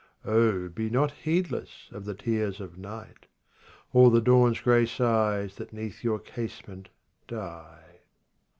Oh 0.25 0.67
be 0.67 0.89
not 0.89 1.11
heedless 1.11 1.87
of 1.91 2.05
the 2.05 2.15
tears 2.15 2.59
of 2.59 2.75
night, 2.75 3.27
Or 3.93 4.09
the 4.09 4.19
dawn's 4.19 4.59
grey 4.59 4.87
sighs 4.87 5.57
that 5.57 5.73
'neath 5.73 6.03
your 6.03 6.17
case 6.17 6.67
ment 6.67 6.89
die. 7.27 7.99